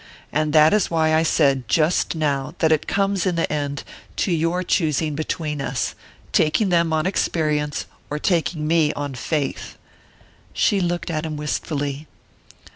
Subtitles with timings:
[0.33, 3.83] And that is why I said, just now, that it comes, in the end,
[4.15, 5.93] to your choosing between us;
[6.31, 9.77] taking them on experience or taking me on faith."
[10.53, 12.07] She looked at him wistfully.